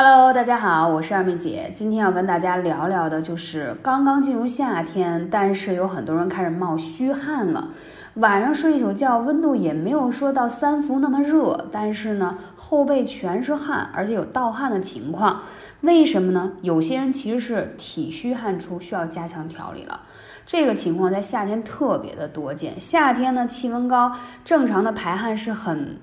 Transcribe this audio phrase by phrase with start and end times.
[0.00, 1.72] Hello，大家好，我是二妹姐。
[1.74, 7.70] 今天要跟大家聊聊的就是刚刚进入夏天，但是有很多人开始冒虚汗了。
[8.14, 15.42] 晚上睡一宿觉，温度也没有说到三伏那么热，但是呢，后背全是汗，而且有盗汗的情况。
[15.80, 16.52] 为什么呢？
[16.62, 20.02] 有些人其实是体虚汗出，需要加强调理了。
[20.46, 22.80] 这个情况在夏天特别的多见。
[22.80, 24.12] 夏天呢，气温高，
[24.44, 25.96] 正常的排汗是很。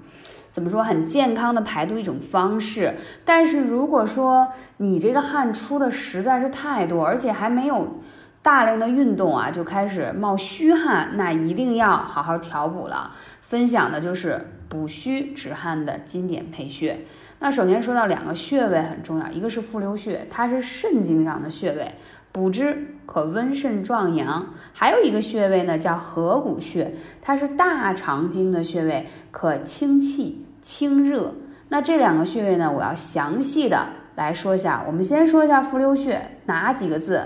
[0.56, 2.94] 怎么说很健康的排毒一种方式，
[3.26, 4.48] 但是如果说
[4.78, 8.00] 你这个汗出的实在是太多，而且还没有
[8.42, 13.12] 大量的运动啊，就开始冒虚汗，那一定要好好调补了。
[13.42, 17.02] 分享的就是补虚止汗的经典配穴。
[17.40, 21.92] 那首先说到两个穴位很重要，一个是复溜穴，它是肾经上的穴位，
[22.32, 24.42] 补之可温肾壮阳；
[24.72, 30.45] 还有一个穴位呢叫合谷穴，它是大肠经的穴位，可清气。
[30.66, 31.36] 清热，
[31.70, 32.74] 那这两个穴位呢？
[32.76, 34.84] 我要详细的来说一下。
[34.88, 37.22] 我们先说一下复溜穴，哪几个字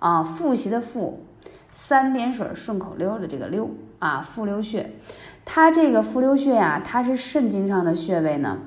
[0.00, 0.24] 啊？
[0.24, 1.24] 复习的复，
[1.70, 4.90] 三点水顺口溜的这个溜啊，复溜穴。
[5.44, 8.58] 它这个复溜穴呀，它是肾经上的穴位呢，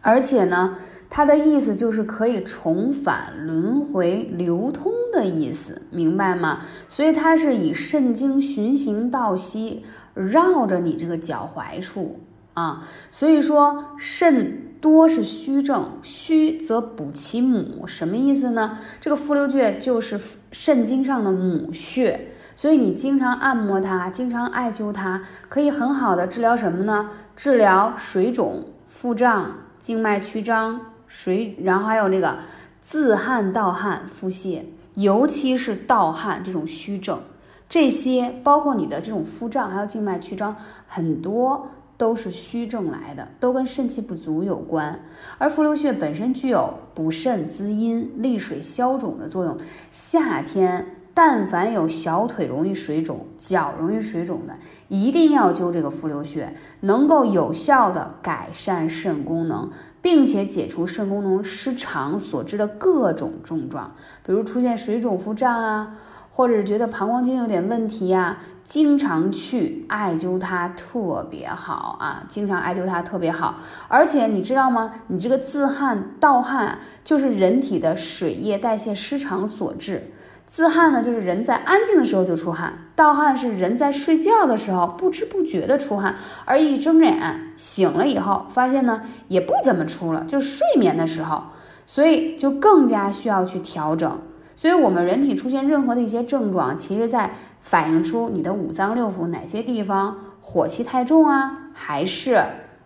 [0.00, 0.78] 而且呢，
[1.08, 6.62] 它的意思就是可以重返轮回流通的意思，明白吗？
[6.88, 12.18] 所以它是以肾经循行到膝，绕着你这个脚踝处。
[12.54, 18.78] 啊，所以说肾多是虚症，虚则补其母，什么意思呢？
[19.00, 27.10] 这个复溜穴就是肾经上的母穴，所以你经常按摩它，经常艾灸它，可以很好的治疗什么呢？
[27.34, 32.36] 治疗水肿、腹胀、静脉曲张、水，然后还有这个
[32.82, 34.62] 自汗、盗汗、腹泻，
[34.94, 37.20] 尤其是盗汗这种虚症，
[37.68, 40.54] 这些包括你的这种腹胀，还有静脉曲张，
[40.86, 41.68] 很多。
[42.02, 44.98] 都是虚症来的，都跟肾气不足有关。
[45.38, 49.56] 而复溜穴本身具有补肾滋阴、利水消肿的作用。
[49.92, 54.56] 夏天但凡有小腿容易水肿、脚容易水肿的，
[54.88, 63.94] 一定要灸这个复溜穴，能够有效的改善肾功能，并且解除肾功能失常所致的各种症状，
[64.26, 65.98] 比如出现水肿、腹胀啊。
[66.34, 73.56] 或者是觉得膀胱经有点问题呀，经常去艾灸它特别好啊，经常艾灸它特别好。
[73.86, 74.94] 而且你知道吗？
[75.08, 80.10] 你这个自汗、盗汗就是人体的水液代谢失常所致。
[80.46, 86.16] 自汗呢，就是人在安静的时候就出汗；盗汗是人在睡觉的时候不知不觉的出汗，
[86.46, 91.42] 而一睁眼醒了以后，发现呢也不怎么出了，就睡眠的时候，
[91.86, 94.18] 所以就更加需要去调整。
[94.62, 102.40] 所以，我们人体出现任何的一些症状，其实在反映出你的五脏六腑哪些地方火气太重啊，还是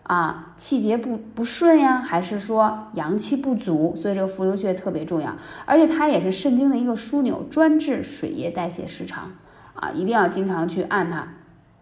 [0.04, 3.94] 啊气节不不顺呀，还是说阳气不足？
[3.94, 5.36] 所以这个复溜穴特别重要，
[5.66, 9.32] 而且它也是肾经的一个枢纽，专治水液代谢失常
[9.74, 11.28] 啊，一定要经常去按它。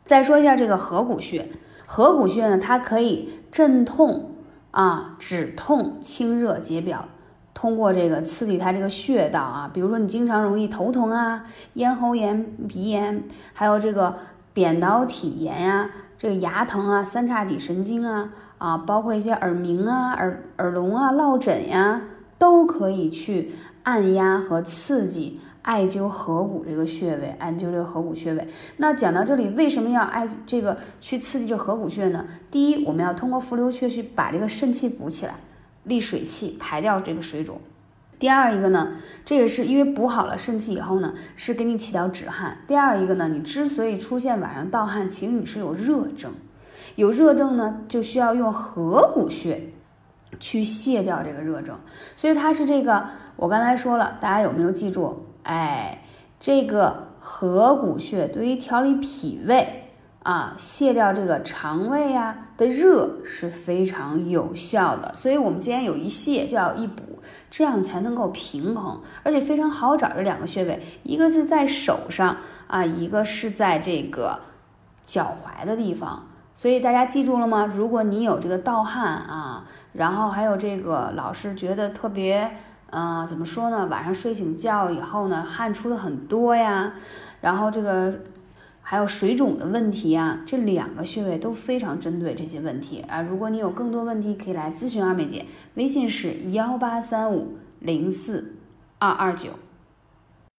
[0.03, 1.49] 再说一下这个合谷穴，
[1.87, 4.33] 合谷穴呢，它可以镇痛
[4.73, 7.07] 啊，止痛、清热、解表。
[7.55, 13.23] 通过这个刺激它这个穴道啊，比如说你经常容易头疼啊、咽喉炎、鼻炎，
[13.55, 14.17] 还有这个
[14.53, 15.89] 扁桃体炎呀、
[16.19, 22.03] 这个牙疼啊、三叉戟神经啊啊，包括一些耳鸣啊、耳耳聋啊、落枕呀，
[22.39, 23.55] 都可以去
[23.85, 28.49] 按压和刺激艾灸合谷这个穴位，艾灸这个合谷穴位。
[28.79, 32.27] 那讲到这里，为什么要艾这个去刺激这合谷穴呢？
[32.51, 35.35] 第一，我们要通过复溜穴去把这个肾气补起来。
[35.85, 37.61] 利水气，排掉这个水肿。
[38.19, 38.93] 第二一个呢，
[39.25, 42.59] 这个是因为补好了肾气以后呢，是给你起到止汗。
[42.67, 46.33] 第二一个呢，你之所以出现晚上盗汗，其实你是有热症，
[46.97, 49.73] 有热症呢，就需要用合谷穴
[50.41, 51.79] 去泻掉这个热症。
[52.17, 55.27] 所以它是这个，我刚才说了，大家有没有记住？
[55.43, 56.03] 哎，
[56.41, 59.84] 这个合谷穴对于调理脾胃。
[60.25, 67.03] 啊，泻掉这个肠胃呀的热是非常有效的，所以我们既然有一泻就要一补，
[67.51, 72.39] 这样才能够平衡，而且非常好找这两个穴位，一个是在手上
[72.69, 74.41] 啊，一个是在这个
[75.05, 77.67] 脚踝的地方，所以大家记住了吗？
[77.67, 82.51] 如果你有这个盗汗啊，然后还有这个老是觉得特别，
[82.89, 83.85] 嗯，怎么说呢？
[83.91, 86.95] 晚上睡醒觉以后呢，汗出的很多呀，
[87.43, 88.21] 然后这个。
[88.87, 93.23] 还有水肿的问题啊，这两个穴位都非常针对这些问题啊。
[93.23, 98.57] 如果你有更多问题，可以来咨询二妹姐，微信是幺八三五零四
[98.99, 99.49] 二二九。